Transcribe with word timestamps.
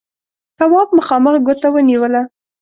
تواب 0.57 0.87
مخامخ 0.97 1.33
ګوته 1.47 1.67
ونيوله: 1.71 2.21